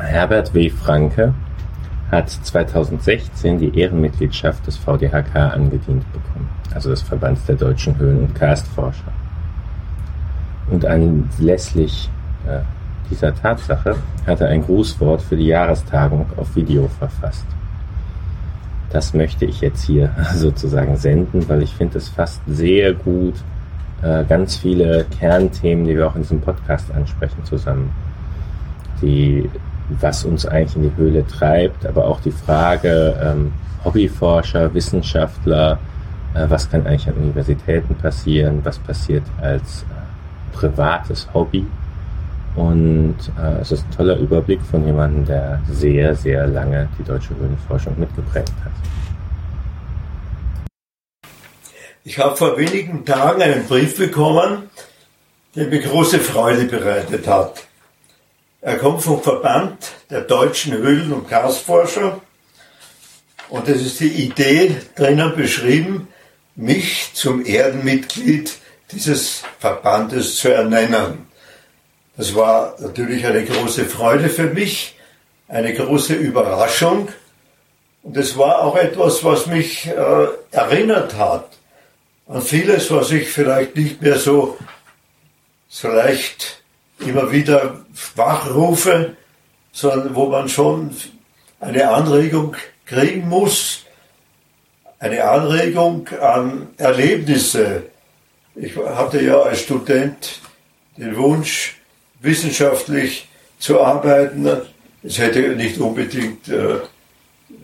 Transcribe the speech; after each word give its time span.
Herbert 0.00 0.54
W. 0.54 0.70
Franke 0.70 1.34
hat 2.10 2.28
2016 2.28 3.58
die 3.58 3.78
Ehrenmitgliedschaft 3.78 4.66
des 4.66 4.76
VDHK 4.76 5.36
angedient 5.36 6.04
bekommen, 6.12 6.48
also 6.74 6.90
des 6.90 7.02
Verbands 7.02 7.44
der 7.46 7.56
deutschen 7.56 7.96
Höhlen- 7.98 8.20
und 8.20 8.34
Karstforscher. 8.34 9.12
Und 10.70 10.84
anlässlich 10.84 12.10
äh, 12.46 12.60
dieser 13.10 13.34
Tatsache 13.34 13.96
hat 14.26 14.40
er 14.40 14.48
ein 14.48 14.62
Grußwort 14.62 15.22
für 15.22 15.36
die 15.36 15.46
Jahrestagung 15.46 16.26
auf 16.36 16.54
Video 16.54 16.88
verfasst. 16.98 17.46
Das 18.90 19.14
möchte 19.14 19.44
ich 19.44 19.60
jetzt 19.60 19.84
hier 19.84 20.10
sozusagen 20.34 20.96
senden, 20.96 21.48
weil 21.48 21.62
ich 21.62 21.74
finde, 21.74 21.98
es 21.98 22.08
fasst 22.08 22.40
sehr 22.46 22.94
gut 22.94 23.34
äh, 24.02 24.24
ganz 24.24 24.56
viele 24.56 25.04
Kernthemen, 25.18 25.84
die 25.84 25.96
wir 25.96 26.06
auch 26.06 26.14
in 26.14 26.22
diesem 26.22 26.40
Podcast 26.40 26.90
ansprechen, 26.92 27.44
zusammen. 27.44 27.92
Die, 29.02 29.48
was 30.00 30.24
uns 30.24 30.46
eigentlich 30.46 30.76
in 30.76 30.82
die 30.82 30.96
Höhle 30.96 31.26
treibt, 31.26 31.86
aber 31.86 32.06
auch 32.06 32.20
die 32.20 32.30
Frage, 32.30 33.18
ähm, 33.22 33.52
Hobbyforscher, 33.84 34.72
Wissenschaftler, 34.74 35.78
äh, 36.34 36.46
was 36.48 36.70
kann 36.70 36.86
eigentlich 36.86 37.08
an 37.08 37.14
Universitäten 37.14 37.94
passieren, 37.94 38.60
was 38.62 38.78
passiert 38.78 39.24
als 39.40 39.82
äh, 39.82 40.56
privates 40.56 41.28
Hobby. 41.34 41.66
Und 42.56 43.16
äh, 43.40 43.60
es 43.60 43.72
ist 43.72 43.84
ein 43.84 43.96
toller 43.96 44.16
Überblick 44.16 44.60
von 44.62 44.84
jemandem, 44.84 45.24
der 45.24 45.60
sehr, 45.70 46.14
sehr 46.14 46.46
lange 46.46 46.88
die 46.98 47.04
deutsche 47.04 47.34
Höhlenforschung 47.36 47.98
mitgeprägt 47.98 48.52
hat. 48.64 48.72
Ich 52.02 52.18
habe 52.18 52.34
vor 52.36 52.56
wenigen 52.58 53.04
Tagen 53.04 53.42
einen 53.42 53.66
Brief 53.66 53.96
bekommen, 53.96 54.64
der 55.54 55.66
mir 55.66 55.80
große 55.80 56.18
Freude 56.18 56.64
bereitet 56.64 57.26
hat. 57.28 57.66
Er 58.62 58.76
kommt 58.76 59.02
vom 59.02 59.22
Verband 59.22 59.92
der 60.10 60.20
deutschen 60.20 60.74
Höhlen- 60.74 61.14
und 61.14 61.30
Karstforscher 61.30 62.20
und 63.48 63.66
es 63.68 63.80
ist 63.80 64.00
die 64.00 64.26
Idee 64.26 64.76
drinnen 64.96 65.34
beschrieben, 65.34 66.08
mich 66.56 67.10
zum 67.14 67.46
Erdenmitglied 67.46 68.52
dieses 68.92 69.44
Verbandes 69.58 70.36
zu 70.36 70.52
ernennen. 70.52 71.26
Das 72.18 72.34
war 72.34 72.76
natürlich 72.80 73.24
eine 73.24 73.46
große 73.46 73.86
Freude 73.86 74.28
für 74.28 74.50
mich, 74.52 74.94
eine 75.48 75.72
große 75.72 76.12
Überraschung 76.12 77.08
und 78.02 78.16
es 78.18 78.36
war 78.36 78.60
auch 78.60 78.76
etwas, 78.76 79.24
was 79.24 79.46
mich 79.46 79.86
äh, 79.86 80.26
erinnert 80.50 81.14
hat 81.14 81.48
an 82.26 82.42
vieles, 82.42 82.90
was 82.90 83.10
ich 83.10 83.28
vielleicht 83.30 83.74
nicht 83.74 84.02
mehr 84.02 84.18
so, 84.18 84.58
so 85.68 85.88
leicht 85.88 86.60
immer 87.06 87.30
wieder 87.32 87.80
wachrufe, 88.16 89.16
sondern 89.72 90.14
wo 90.14 90.26
man 90.26 90.48
schon 90.48 90.94
eine 91.60 91.88
Anregung 91.90 92.56
kriegen 92.86 93.28
muss, 93.28 93.84
eine 94.98 95.24
Anregung 95.24 96.08
an 96.20 96.68
Erlebnisse. 96.76 97.84
Ich 98.54 98.76
hatte 98.76 99.22
ja 99.22 99.40
als 99.40 99.60
Student 99.60 100.40
den 100.96 101.16
Wunsch, 101.16 101.76
wissenschaftlich 102.20 103.28
zu 103.58 103.80
arbeiten. 103.80 104.46
Es 105.02 105.18
hätte 105.18 105.40
nicht 105.56 105.78
unbedingt 105.78 106.48
äh, 106.48 106.80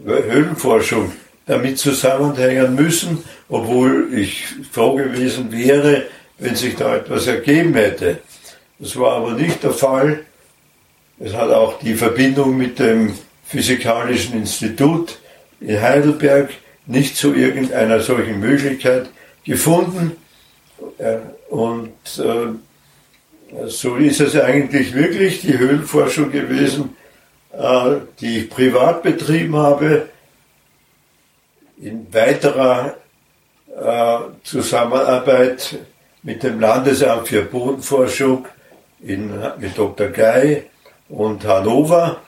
Höhlenforschung 0.04 1.12
damit 1.46 1.78
zusammenhängen 1.78 2.74
müssen, 2.74 3.22
obwohl 3.48 4.08
ich 4.14 4.46
froh 4.72 4.94
gewesen 4.94 5.52
wäre, 5.52 6.04
wenn 6.38 6.56
sich 6.56 6.76
da 6.76 6.96
etwas 6.96 7.26
ergeben 7.26 7.74
hätte. 7.74 8.20
Das 8.78 8.96
war 8.98 9.16
aber 9.16 9.32
nicht 9.32 9.62
der 9.62 9.72
Fall. 9.72 10.24
Es 11.18 11.32
hat 11.32 11.50
auch 11.50 11.78
die 11.78 11.94
Verbindung 11.94 12.56
mit 12.56 12.78
dem 12.78 13.14
Physikalischen 13.46 14.34
Institut 14.34 15.18
in 15.60 15.80
Heidelberg 15.80 16.50
nicht 16.86 17.16
zu 17.16 17.34
irgendeiner 17.34 18.00
solchen 18.00 18.40
Möglichkeit 18.40 19.08
gefunden. 19.44 20.12
Äh, 20.98 21.18
und 21.48 21.92
äh, 22.18 23.66
so 23.66 23.96
ist 23.96 24.20
es 24.20 24.36
eigentlich 24.36 24.92
wirklich 24.94 25.40
die 25.40 25.56
Höhlenforschung 25.56 26.30
gewesen, 26.30 26.96
äh, 27.52 27.96
die 28.20 28.40
ich 28.40 28.50
privat 28.50 29.02
betrieben 29.02 29.56
habe, 29.56 30.08
in 31.78 32.12
weiterer 32.12 32.96
Zusammenarbeit 34.44 35.78
mit 36.22 36.42
dem 36.42 36.58
Landesamt 36.58 37.28
für 37.28 37.42
Bodenforschung 37.42 38.46
in, 39.06 39.30
mit 39.58 39.78
Dr. 39.78 40.08
Gei 40.08 40.64
und 41.08 41.44
Hannover, 41.44 42.20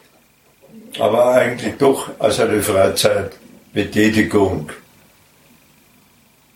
aber 0.99 1.33
eigentlich 1.33 1.75
doch 1.78 2.11
als 2.19 2.41
eine 2.41 2.62
Freizeitbetätigung. 2.62 4.71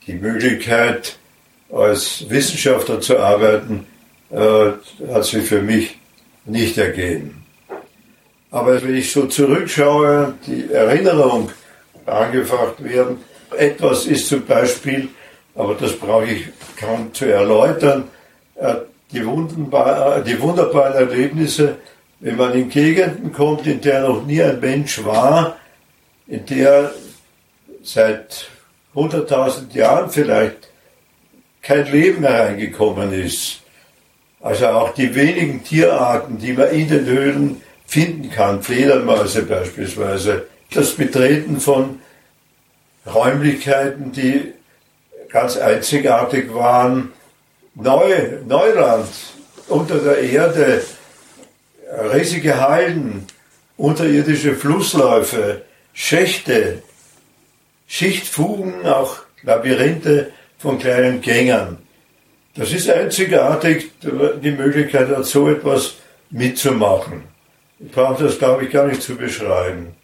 Die 0.07 0.15
Möglichkeit, 0.15 1.19
als 1.71 2.25
Wissenschaftler 2.29 3.01
zu 3.01 3.19
arbeiten, 3.19 3.87
äh, 4.31 4.73
hat 5.13 5.25
sich 5.25 5.45
für 5.45 5.63
mich 5.63 5.99
nicht 6.45 6.77
ergeben. 6.79 7.45
Aber 8.51 8.83
wenn 8.83 8.97
ich 8.97 9.13
so 9.13 9.27
zurückschaue, 9.27 10.35
die 10.47 10.73
Erinnerung 10.73 11.51
angefacht 12.07 12.83
werden. 12.83 13.19
Etwas 13.57 14.07
ist 14.07 14.29
zum 14.29 14.45
Beispiel, 14.45 15.09
aber 15.55 15.75
das 15.75 15.97
brauche 15.97 16.27
ich 16.27 16.47
kaum 16.79 17.13
zu 17.13 17.27
erläutern, 17.27 18.09
äh, 18.57 18.77
die, 19.13 19.19
äh, 19.19 20.23
die 20.25 20.41
wunderbaren 20.41 20.95
Erlebnisse, 20.95 21.77
wenn 22.21 22.37
man 22.37 22.55
in 22.55 22.69
Gegenden 22.69 23.33
kommt, 23.33 23.67
in 23.67 23.81
der 23.81 24.03
noch 24.03 24.25
nie 24.25 24.43
ein 24.43 24.61
Mensch 24.61 25.05
war, 25.05 25.57
in 26.27 26.47
der 26.47 26.93
seit 27.83 28.47
100.000 28.95 29.75
Jahren 29.75 30.11
vielleicht 30.11 30.69
kein 31.63 31.91
Leben 31.91 32.25
hereingekommen 32.25 33.13
ist. 33.13 33.61
Also 34.41 34.67
auch 34.69 34.95
die 34.95 35.15
wenigen 35.15 35.63
Tierarten, 35.63 36.39
die 36.39 36.53
man 36.53 36.71
in 36.71 36.89
den 36.89 37.07
Höhlen 37.07 37.63
finden 37.87 38.31
kann, 38.31 38.63
Fledermäuse 38.63 39.43
beispielsweise, 39.43 40.47
das 40.73 40.93
Betreten 40.93 41.61
von 41.61 42.01
Räumlichkeiten, 43.07 44.13
die 44.13 44.53
ganz 45.29 45.57
einzigartig 45.57 46.55
waren, 46.55 47.13
Neu, 47.75 48.39
Neuland 48.47 49.09
unter 49.69 49.99
der 49.99 50.19
Erde, 50.19 50.83
riesige 52.13 52.61
Halden, 52.61 53.27
unterirdische 53.77 54.55
Flussläufe, 54.55 55.63
Schächte, 55.95 56.83
Schichtfugen, 57.87 58.87
auch 58.87 59.19
Labyrinthe 59.43 60.33
von 60.59 60.79
kleinen 60.79 61.21
Gängern. 61.21 61.79
Das 62.55 62.73
ist 62.73 62.91
einzigartig, 62.91 63.91
die 64.03 64.51
Möglichkeit 64.51 65.09
hat, 65.09 65.25
so 65.25 65.49
etwas 65.49 65.95
mitzumachen. 66.31 67.23
Ich 67.79 67.91
brauche 67.91 68.25
das, 68.25 68.39
glaube 68.39 68.65
ich, 68.65 68.71
gar 68.71 68.87
nicht 68.87 69.03
zu 69.03 69.17
beschreiben. 69.17 69.95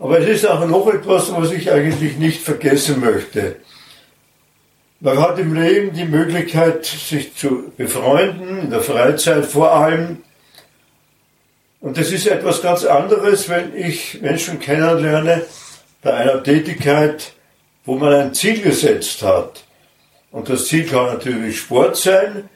Aber 0.00 0.18
es 0.18 0.28
ist 0.28 0.46
auch 0.46 0.66
noch 0.66 0.92
etwas, 0.92 1.32
was 1.32 1.52
ich 1.52 1.70
eigentlich 1.70 2.18
nicht 2.18 2.42
vergessen 2.42 3.00
möchte. 3.00 3.56
Man 5.00 5.20
hat 5.20 5.38
im 5.38 5.54
Leben 5.54 5.92
die 5.92 6.04
Möglichkeit, 6.04 6.84
sich 6.84 7.34
zu 7.36 7.72
befreunden, 7.76 8.62
in 8.62 8.70
der 8.70 8.80
Freizeit 8.80 9.46
vor 9.46 9.72
allem. 9.72 10.24
Und 11.80 11.96
das 11.96 12.10
ist 12.10 12.26
etwas 12.26 12.62
ganz 12.62 12.84
anderes, 12.84 13.48
wenn 13.48 13.76
ich 13.76 14.20
Menschen 14.20 14.58
kennenlerne 14.58 15.42
bei 16.02 16.14
einer 16.14 16.42
Tätigkeit, 16.42 17.32
wo 17.84 17.94
man 17.94 18.12
ein 18.12 18.34
Ziel 18.34 18.60
gesetzt 18.60 19.22
hat. 19.22 19.62
Und 20.32 20.48
das 20.48 20.66
Ziel 20.66 20.84
kann 20.84 21.06
natürlich 21.06 21.60
Sport 21.60 21.96
sein. 21.96 22.48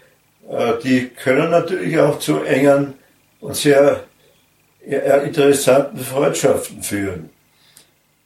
Äh, 0.50 0.72
die 0.82 1.08
können 1.08 1.50
natürlich 1.50 1.96
auch 1.98 2.18
zu 2.18 2.42
engen 2.42 2.94
und 3.40 3.56
sehr 3.56 4.04
interessanten 4.84 5.98
Freundschaften 5.98 6.82
führen. 6.82 7.30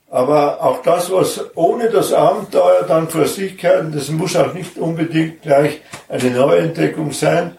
Aber 0.08 0.62
auch 0.62 0.82
das, 0.82 1.10
was 1.10 1.44
ohne 1.56 1.90
das 1.90 2.12
Abenteuer 2.12 2.84
dann 2.86 3.08
vor 3.08 3.26
sich 3.26 3.58
geht, 3.58 3.94
das 3.94 4.08
muss 4.08 4.36
auch 4.36 4.54
nicht 4.54 4.78
unbedingt 4.78 5.42
gleich 5.42 5.80
eine 6.08 6.30
Neuentdeckung 6.30 7.12
sein. 7.12 7.56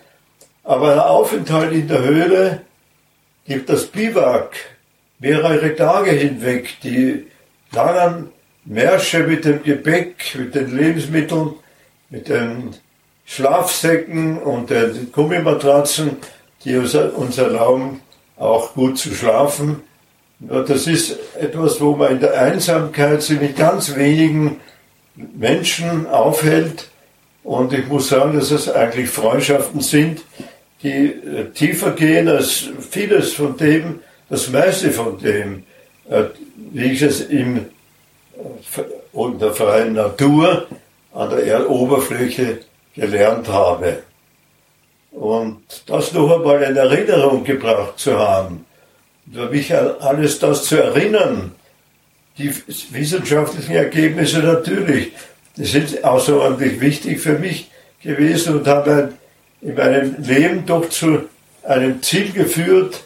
Aber 0.63 0.93
ein 0.93 0.99
Aufenthalt 0.99 1.73
in 1.73 1.87
der 1.87 2.03
Höhle 2.03 2.61
gibt 3.45 3.69
das 3.69 3.85
Biwak 3.85 4.55
mehrere 5.19 5.75
Tage 5.75 6.11
hinweg, 6.11 6.77
die 6.83 7.27
langen 7.71 8.31
Märsche 8.65 9.23
mit 9.23 9.45
dem 9.45 9.63
Gepäck, 9.63 10.35
mit 10.37 10.55
den 10.55 10.75
Lebensmitteln, 10.75 11.53
mit 12.09 12.29
den 12.29 12.75
Schlafsäcken 13.25 14.37
und 14.39 14.69
den 14.69 15.11
Gummimatratzen, 15.11 16.17
die 16.63 16.77
uns 16.77 17.37
erlauben, 17.37 18.01
auch 18.37 18.73
gut 18.73 18.97
zu 18.97 19.13
schlafen. 19.13 19.83
Das 20.39 20.85
ist 20.85 21.17
etwas, 21.39 21.81
wo 21.81 21.95
man 21.95 22.11
in 22.11 22.19
der 22.19 22.39
Einsamkeit 22.39 23.23
sich 23.23 23.39
mit 23.39 23.55
ganz 23.55 23.95
wenigen 23.95 24.59
Menschen 25.15 26.05
aufhält. 26.07 26.89
Und 27.43 27.73
ich 27.73 27.87
muss 27.87 28.09
sagen, 28.09 28.37
dass 28.37 28.51
es 28.51 28.69
eigentlich 28.69 29.09
Freundschaften 29.09 29.81
sind, 29.81 30.21
die 30.83 31.07
äh, 31.07 31.49
tiefer 31.53 31.91
gehen 31.91 32.27
als 32.27 32.69
vieles 32.91 33.33
von 33.33 33.57
dem, 33.57 34.01
das 34.29 34.49
meiste 34.49 34.91
von 34.91 35.17
dem, 35.17 35.63
äh, 36.09 36.25
wie 36.71 36.91
ich 36.91 37.01
es 37.01 37.21
in, 37.21 37.65
in 39.13 39.39
der 39.39 39.53
freien 39.53 39.93
Natur 39.93 40.67
an 41.13 41.29
der 41.31 41.45
Erdoberfläche 41.45 42.59
gelernt 42.93 43.47
habe. 43.47 44.03
Und 45.11 45.63
das 45.87 46.13
noch 46.13 46.37
einmal 46.37 46.61
in 46.61 46.75
Erinnerung 46.75 47.43
gebracht 47.43 47.97
zu 47.97 48.19
haben, 48.19 48.66
und 49.33 49.51
mich 49.51 49.73
alles 49.75 50.39
das 50.39 50.65
zu 50.65 50.77
erinnern, 50.77 51.53
die 52.37 52.53
wissenschaftlichen 52.91 53.75
Ergebnisse 53.75 54.39
natürlich, 54.39 55.11
die 55.57 55.65
sind 55.65 56.03
außerordentlich 56.03 56.79
wichtig 56.79 57.19
für 57.19 57.39
mich 57.39 57.69
gewesen 58.01 58.59
und 58.59 58.67
haben 58.67 59.13
in 59.61 59.73
meinem 59.73 60.15
Leben 60.21 60.65
doch 60.65 60.87
zu 60.89 61.23
einem 61.63 62.01
Ziel 62.01 62.31
geführt, 62.31 63.03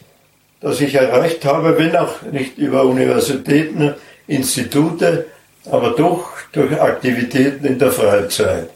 das 0.60 0.82
ich 0.82 0.94
erreicht 0.96 1.44
habe, 1.46 1.78
wenn 1.78 1.96
auch 1.96 2.22
nicht 2.24 2.58
über 2.58 2.84
Universitäten, 2.84 3.96
Institute, 4.28 5.26
aber 5.66 5.92
doch 5.92 6.30
durch 6.52 6.80
Aktivitäten 6.80 7.66
in 7.66 7.80
der 7.80 7.92
Freizeit. 7.92 8.70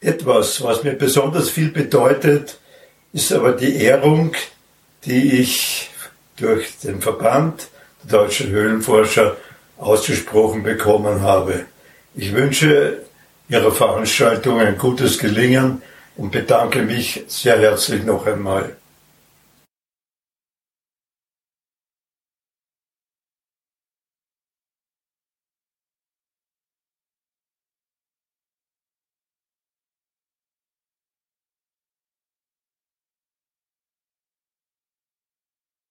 Etwas, 0.00 0.62
was 0.62 0.82
mir 0.82 0.92
besonders 0.92 1.48
viel 1.48 1.70
bedeutet, 1.70 2.58
ist 3.12 3.32
aber 3.32 3.52
die 3.52 3.76
Ehrung, 3.76 4.32
die 5.06 5.40
ich 5.40 5.90
durch 6.36 6.78
den 6.80 7.00
Verband 7.00 7.68
der 8.02 8.18
deutschen 8.18 8.50
Höhlenforscher 8.50 9.36
ausgesprochen 9.78 10.62
bekommen 10.62 11.22
habe. 11.22 11.66
Ich 12.14 12.32
wünsche 12.34 12.98
Ihrer 13.48 13.70
Veranstaltung 13.70 14.60
ein 14.60 14.76
gutes 14.76 15.18
Gelingen 15.18 15.82
und 16.16 16.32
bedanke 16.32 16.82
mich 16.82 17.24
sehr 17.28 17.58
herzlich 17.58 18.04
noch 18.04 18.26
einmal. 18.26 18.76